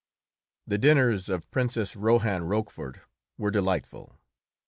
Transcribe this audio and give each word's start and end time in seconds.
The 0.65 0.79
dinners 0.79 1.29
of 1.29 1.47
Princess 1.51 1.95
Rohan 1.95 2.45
Rochefort 2.45 3.01
were 3.37 3.51
delightful. 3.51 4.17